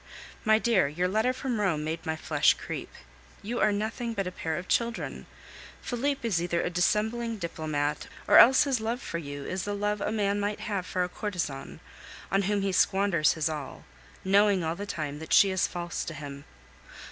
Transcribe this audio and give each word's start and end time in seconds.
My 0.43 0.57
dear, 0.57 0.87
your 0.87 1.07
letter 1.07 1.31
from 1.31 1.61
Rome 1.61 1.83
made 1.83 2.07
my 2.07 2.15
flesh 2.15 2.55
creep. 2.55 2.89
You 3.43 3.59
are 3.59 3.71
nothing 3.71 4.15
but 4.15 4.25
a 4.25 4.31
pair 4.31 4.57
of 4.57 4.67
children. 4.67 5.27
Felipe 5.79 6.25
is 6.25 6.41
either 6.41 6.59
a 6.63 6.71
dissembling 6.71 7.37
diplomat 7.37 8.07
or 8.27 8.39
else 8.39 8.63
his 8.63 8.81
love 8.81 8.99
for 8.99 9.19
you 9.19 9.45
is 9.45 9.61
the 9.61 9.75
love 9.75 10.01
a 10.01 10.11
man 10.11 10.39
might 10.39 10.61
have 10.61 10.87
for 10.87 11.03
a 11.03 11.07
courtesan, 11.07 11.81
on 12.31 12.41
whom 12.41 12.63
he 12.63 12.71
squanders 12.71 13.33
his 13.33 13.47
all, 13.47 13.85
knowing 14.25 14.63
all 14.63 14.75
the 14.75 14.87
time 14.87 15.19
that 15.19 15.33
she 15.33 15.51
is 15.51 15.67
false 15.67 16.03
to 16.05 16.15
him. 16.15 16.45